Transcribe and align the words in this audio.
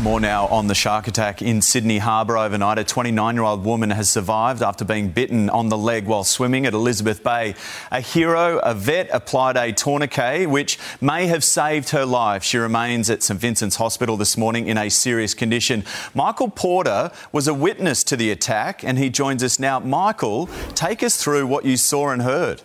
More 0.00 0.20
now 0.20 0.46
on 0.46 0.68
the 0.68 0.76
shark 0.76 1.08
attack 1.08 1.42
in 1.42 1.60
Sydney 1.60 1.98
Harbour 1.98 2.38
overnight. 2.38 2.78
A 2.78 2.84
29 2.84 3.34
year 3.34 3.42
old 3.42 3.64
woman 3.64 3.90
has 3.90 4.08
survived 4.08 4.62
after 4.62 4.84
being 4.84 5.08
bitten 5.08 5.50
on 5.50 5.70
the 5.70 5.76
leg 5.76 6.06
while 6.06 6.22
swimming 6.22 6.66
at 6.66 6.72
Elizabeth 6.72 7.24
Bay. 7.24 7.56
A 7.90 8.00
hero, 8.00 8.58
a 8.58 8.74
vet, 8.74 9.08
applied 9.12 9.56
a 9.56 9.72
tourniquet 9.72 10.48
which 10.48 10.78
may 11.00 11.26
have 11.26 11.42
saved 11.42 11.88
her 11.90 12.06
life. 12.06 12.44
She 12.44 12.58
remains 12.58 13.10
at 13.10 13.24
St 13.24 13.40
Vincent's 13.40 13.74
Hospital 13.74 14.16
this 14.16 14.36
morning 14.36 14.68
in 14.68 14.78
a 14.78 14.88
serious 14.88 15.34
condition. 15.34 15.84
Michael 16.14 16.48
Porter 16.48 17.10
was 17.32 17.48
a 17.48 17.54
witness 17.54 18.04
to 18.04 18.16
the 18.16 18.30
attack 18.30 18.84
and 18.84 18.98
he 18.98 19.10
joins 19.10 19.42
us 19.42 19.58
now. 19.58 19.80
Michael, 19.80 20.48
take 20.76 21.02
us 21.02 21.20
through 21.20 21.48
what 21.48 21.64
you 21.64 21.76
saw 21.76 22.10
and 22.10 22.22
heard. 22.22 22.62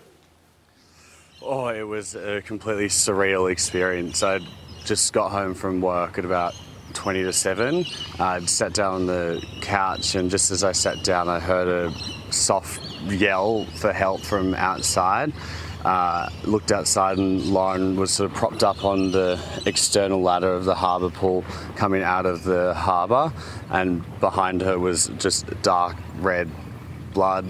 Oh, 1.42 1.70
it 1.70 1.88
was 1.88 2.14
a 2.14 2.44
completely 2.44 2.90
surreal 2.90 3.52
experience. 3.52 4.22
I 4.22 4.40
just 4.86 5.14
got 5.14 5.32
home 5.32 5.56
from 5.56 5.82
work 5.82 6.20
at 6.20 6.26
about 6.26 6.54
20 6.94 7.24
to 7.24 7.34
7. 7.34 7.86
I'd 8.20 8.50
sat 8.50 8.74
down 8.74 8.94
on 8.94 9.06
the 9.06 9.46
couch, 9.62 10.16
and 10.16 10.30
just 10.30 10.52
as 10.52 10.64
I 10.64 10.72
sat 10.72 11.04
down, 11.04 11.28
I 11.30 11.40
heard 11.40 11.68
a 11.68 11.94
soft 12.32 12.82
yell 13.04 13.66
for 13.76 13.92
help 13.92 14.22
from 14.22 14.54
outside. 14.56 15.34
Uh, 15.84 16.30
looked 16.46 16.72
outside, 16.72 17.18
and 17.18 17.46
Lauren 17.46 17.98
was 17.98 18.12
sort 18.12 18.32
of 18.32 18.38
propped 18.38 18.64
up 18.64 18.86
on 18.86 19.12
the 19.12 19.40
external 19.66 20.22
ladder 20.22 20.54
of 20.54 20.64
the 20.66 20.76
harbour 20.76 21.10
pool 21.10 21.44
coming 21.76 22.04
out 22.04 22.26
of 22.26 22.44
the 22.44 22.74
harbour, 22.74 23.34
and 23.70 24.04
behind 24.20 24.62
her 24.62 24.80
was 24.80 25.08
just 25.18 25.46
dark 25.62 25.98
red 26.20 26.50
blood 27.14 27.46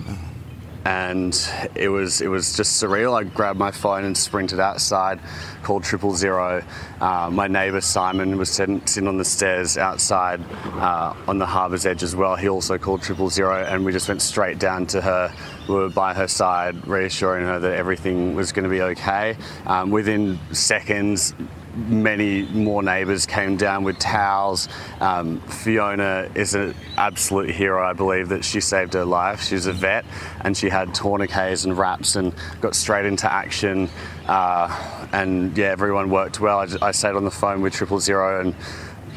and 0.85 1.49
it 1.75 1.87
was 1.87 2.21
it 2.21 2.27
was 2.27 2.55
just 2.55 2.81
surreal. 2.81 3.17
I 3.17 3.23
grabbed 3.23 3.59
my 3.59 3.71
phone 3.71 4.03
and 4.03 4.17
sprinted 4.17 4.59
outside, 4.59 5.19
called 5.63 5.83
triple 5.83 6.15
zero. 6.15 6.63
Uh, 6.99 7.29
my 7.31 7.47
neighbour 7.47 7.81
Simon 7.81 8.37
was 8.37 8.49
sitting, 8.49 8.81
on 9.07 9.17
the 9.17 9.25
stairs 9.25 9.77
outside 9.77 10.41
uh, 10.51 11.13
on 11.27 11.37
the 11.37 11.45
harbour's 11.45 11.85
edge 11.85 12.03
as 12.03 12.15
well. 12.15 12.35
He 12.35 12.49
also 12.49 12.77
called 12.77 13.01
triple 13.01 13.29
zero, 13.29 13.63
and 13.63 13.85
we 13.85 13.91
just 13.91 14.07
went 14.07 14.21
straight 14.21 14.59
down 14.59 14.85
to 14.87 15.01
her. 15.01 15.33
We 15.67 15.75
were 15.75 15.89
by 15.89 16.13
her 16.13 16.27
side, 16.27 16.85
reassuring 16.87 17.45
her 17.45 17.59
that 17.59 17.75
everything 17.75 18.35
was 18.35 18.51
going 18.51 18.63
to 18.63 18.69
be 18.69 18.81
okay. 18.81 19.37
Um, 19.65 19.91
within 19.91 20.39
seconds, 20.51 21.33
many 21.75 22.43
more 22.43 22.83
neighbours 22.83 23.25
came 23.25 23.57
down 23.57 23.83
with 23.83 23.97
towels. 23.99 24.69
Um, 24.99 25.39
Fiona 25.41 26.29
is 26.35 26.55
an 26.55 26.75
absolute 26.97 27.49
hero. 27.49 27.83
I 27.83 27.93
believe 27.93 28.29
that 28.29 28.45
she 28.45 28.61
saved 28.61 28.93
her 28.93 29.05
life. 29.05 29.41
She's 29.43 29.65
a 29.65 29.73
vet 29.73 30.05
and 30.41 30.55
she 30.55 30.69
had 30.69 30.93
tourniquets 30.93 31.65
and 31.65 31.77
wraps 31.77 32.15
and 32.15 32.33
got 32.61 32.75
straight 32.75 33.05
into 33.05 33.31
action. 33.31 33.89
Uh, 34.27 35.07
and 35.11 35.57
yeah, 35.57 35.67
everyone 35.67 36.09
worked 36.09 36.39
well. 36.39 36.59
I, 36.59 36.65
just, 36.65 36.83
I 36.83 36.91
stayed 36.91 37.15
on 37.15 37.25
the 37.25 37.31
phone 37.31 37.61
with 37.61 37.73
Triple 37.73 37.99
Zero 37.99 38.41
and 38.41 38.55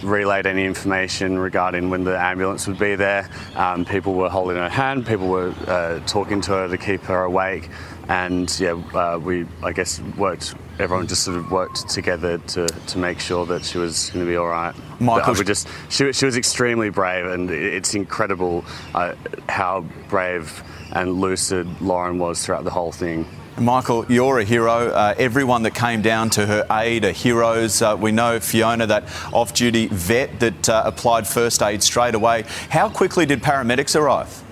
relayed 0.03 0.47
any 0.47 0.65
information 0.65 1.39
regarding 1.39 1.91
when 1.91 2.05
the 2.05 2.19
ambulance 2.19 2.67
would 2.67 2.79
be 2.79 2.95
there. 2.95 3.29
Um, 3.55 3.85
people 3.85 4.15
were 4.15 4.29
holding 4.29 4.57
her 4.57 4.69
hand, 4.69 5.07
people 5.07 5.29
were 5.29 5.55
uh, 5.67 6.01
talking 6.01 6.41
to 6.43 6.53
her 6.53 6.69
to 6.69 6.79
keep 6.79 7.03
her 7.03 7.23
awake, 7.23 7.69
and 8.09 8.55
yeah, 8.61 8.73
uh, 8.95 9.19
we 9.19 9.47
I 9.63 9.73
guess 9.73 10.01
worked. 10.17 10.55
Everyone 10.79 11.07
just 11.07 11.23
sort 11.25 11.39
of 11.39 11.51
worked 11.51 11.89
together 11.89 12.37
to, 12.37 12.67
to 12.67 12.99
make 12.99 13.19
sure 13.19 13.47
that 13.47 13.65
she 13.65 13.79
was 13.79 14.11
going 14.11 14.27
to 14.27 14.31
be 14.31 14.37
all 14.37 14.49
right. 14.49 14.75
Michael, 15.01 15.33
we 15.33 15.45
just 15.45 15.69
she, 15.89 16.13
she 16.13 16.27
was 16.27 16.37
extremely 16.37 16.91
brave, 16.91 17.25
and 17.27 17.51
it's 17.51 17.95
incredible 17.95 18.65
uh, 18.95 19.15
how 19.49 19.87
brave 20.09 20.63
and 20.93 21.21
lucid 21.21 21.67
Lauren 21.81 22.19
was 22.19 22.45
throughout 22.45 22.65
the 22.65 22.71
whole 22.71 22.93
thing. 22.93 23.27
Michael, 23.59 24.05
you're 24.13 24.39
a 24.39 24.45
hero. 24.45 24.91
Uh, 24.91 25.15
everyone 25.17 25.63
that 25.63 25.75
came 25.75 26.03
down 26.03 26.29
to 26.31 26.45
her 26.45 26.67
aid 26.71 27.07
are 27.07 27.11
heroes. 27.11 27.81
Uh, 27.81 27.97
we 27.99 28.13
know 28.13 28.39
Fiona, 28.39 28.87
that 28.87 29.05
off 29.33 29.55
duty 29.55 29.87
vet 29.87 30.41
that 30.41 30.69
uh, 30.69 30.83
applied 30.85 31.27
first 31.27 31.63
aid 31.63 31.83
straight 31.83 32.15
away. 32.15 32.45
How 32.69 32.91
quickly 32.91 33.25
did 33.25 33.43
paramedics 33.43 33.99
arrive? 33.99 34.43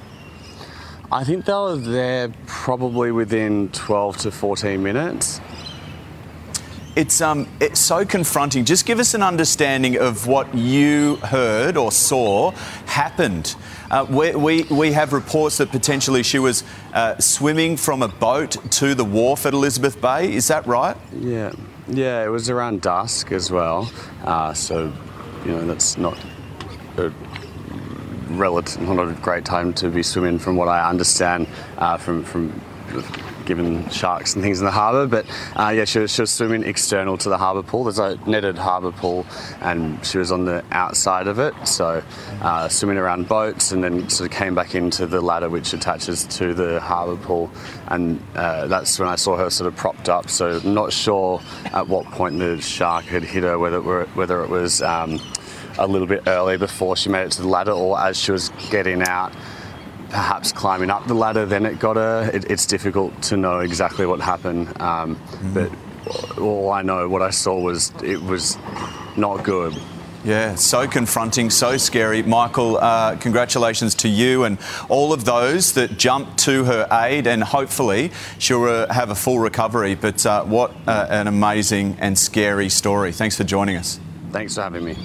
I 1.12 1.22
think 1.22 1.44
they 1.44 1.52
were 1.52 1.77
there 1.77 2.32
probably 2.47 3.12
within 3.12 3.69
12 3.72 4.16
to 4.19 4.31
14 4.31 4.82
minutes. 4.82 5.38
It's, 6.97 7.21
um, 7.21 7.49
it's 7.60 7.81
so 7.81 8.05
confronting. 8.05 8.65
Just 8.65 8.87
give 8.87 9.00
us 9.00 9.15
an 9.15 9.22
understanding 9.22 9.99
of 9.99 10.27
what 10.27 10.55
you 10.55 11.16
heard 11.16 11.77
or 11.77 11.91
saw 11.91 12.53
happened 12.87 13.56
uh, 13.94 14.05
we, 14.10 14.34
we, 14.34 14.62
we, 14.65 14.93
have 14.93 15.12
reports 15.12 15.59
that 15.59 15.71
potentially 15.71 16.25
she 16.25 16.41
was 16.41 16.65
uh, 16.94 17.16
swimming 17.19 17.77
from 17.77 18.03
a 18.03 18.09
boat 18.09 18.56
to 18.72 18.93
the 18.93 19.04
wharf 19.04 19.47
at 19.47 19.54
Elizabeth 19.54 20.00
Bay. 20.00 20.33
Is 20.33 20.49
that 20.49 20.66
right? 20.66 20.97
Yeah, 21.12 21.53
yeah. 21.87 22.25
It 22.25 22.28
was 22.28 22.50
around 22.50 22.81
dusk 22.81 23.31
as 23.31 23.53
well. 23.53 23.88
Uh, 24.25 24.53
so, 24.53 24.93
you 25.44 25.53
know, 25.53 25.65
that's 25.66 25.97
not 25.97 26.19
a 26.97 27.12
relative, 28.31 28.81
not 28.83 29.09
a 29.09 29.12
great 29.21 29.44
time 29.44 29.72
to 29.75 29.91
be 29.91 30.03
swimming, 30.03 30.41
from 30.41 30.56
what 30.56 30.66
I 30.66 30.88
understand 30.88 31.47
uh, 31.78 31.97
from 31.97 32.25
from 32.25 32.60
given 33.44 33.88
sharks 33.91 34.34
and 34.34 34.43
things 34.43 34.60
in 34.60 34.65
the 34.65 34.71
harbour. 34.71 35.06
But 35.06 35.27
uh, 35.59 35.71
yeah, 35.71 35.84
she 35.84 36.00
was, 36.00 36.12
she 36.12 36.22
was 36.22 36.31
swimming 36.31 36.62
external 36.62 37.16
to 37.19 37.28
the 37.28 37.38
harbour 37.38 37.62
pool. 37.62 37.84
There's 37.84 37.99
a 37.99 38.19
netted 38.27 38.59
harbour 38.59 38.93
pool, 38.93 39.27
and 39.60 40.05
she 40.05 40.19
was 40.19 40.32
on 40.32 40.44
the 40.44 40.65
outside 40.71 41.27
of 41.27 41.38
it. 41.38 41.54
So 41.66 42.03
uh, 42.43 42.69
swimming 42.69 42.99
around 42.99 43.28
boats, 43.28 43.72
and 43.72 43.83
then 43.83 44.09
sort 44.09 44.31
of 44.31 44.37
came 44.37 44.54
back 44.54 44.75
into 44.75 45.06
the 45.06 45.21
ladder 45.21 45.49
which 45.49 45.72
attaches 45.72 46.25
to 46.25 46.54
the 46.54 46.81
harbour 46.81 47.16
pool, 47.16 47.50
and 47.88 48.21
uh, 48.34 48.66
that's 48.66 48.99
when 48.99 49.09
I 49.09 49.16
saw 49.16 49.37
her 49.37 49.50
sort 49.50 49.69
of 49.69 49.77
propped 49.77 50.09
up. 50.09 50.28
So 50.28 50.60
not 50.60 50.93
sure 50.93 51.41
at 51.66 51.88
what 51.88 52.06
point 52.06 52.38
the 52.38 52.60
shark 52.60 53.04
had 53.04 53.22
hit 53.22 53.43
her, 53.43 53.59
whether 53.59 53.77
it 53.77 53.84
were, 53.84 54.06
whether 54.15 54.43
it 54.43 54.50
was. 54.50 54.83
Um, 54.83 55.21
a 55.78 55.87
little 55.87 56.06
bit 56.06 56.22
early 56.28 56.56
before 56.56 56.97
she 56.97 57.09
made 57.09 57.25
it 57.25 57.33
to 57.33 57.43
the 57.43 57.49
ladder, 57.49 57.72
or 57.72 57.99
as 57.99 58.16
she 58.16 58.33
was 58.33 58.50
getting 58.71 59.03
out, 59.03 59.33
perhaps 60.14 60.52
climbing 60.52 60.91
up 60.91 61.04
the 61.08 61.14
ladder, 61.14 61.44
then 61.44 61.66
it 61.66 61.80
got 61.80 61.97
her. 61.97 62.30
It, 62.32 62.48
it's 62.48 62.66
difficult 62.66 63.20
to 63.22 63.36
know 63.36 63.58
exactly 63.58 64.06
what 64.06 64.20
happened, 64.20 64.69
um, 64.80 65.16
mm. 65.16 65.54
but 65.54 66.38
all 66.38 66.70
I 66.70 66.82
know, 66.82 67.08
what 67.08 67.20
I 67.20 67.30
saw 67.30 67.58
was 67.58 67.92
it 68.00 68.22
was 68.22 68.56
not 69.16 69.42
good. 69.42 69.74
Yeah, 70.24 70.54
so 70.54 70.86
confronting, 70.86 71.50
so 71.50 71.76
scary. 71.76 72.22
Michael, 72.22 72.78
uh, 72.78 73.16
congratulations 73.16 73.94
to 73.97 74.08
you 74.08 74.44
and 74.44 74.58
all 74.88 75.12
of 75.12 75.24
those 75.24 75.72
that 75.72 75.98
jumped 75.98 76.38
to 76.44 76.64
her 76.64 76.86
aid, 76.92 77.26
and 77.26 77.42
hopefully 77.42 78.12
she'll 78.38 78.64
uh, 78.64 78.92
have 78.92 79.10
a 79.10 79.16
full 79.16 79.41
recovery. 79.41 79.97
But 79.97 80.24
uh, 80.24 80.44
what 80.44 80.70
uh, 80.86 81.08
an 81.10 81.26
amazing 81.26 81.97
and 81.98 82.16
scary 82.16 82.69
story. 82.69 83.10
Thanks 83.10 83.36
for 83.36 83.44
joining 83.44 83.76
us. 83.76 83.98
Thanks 84.30 84.54
for 84.54 84.62
having 84.62 84.84
me. 84.84 84.97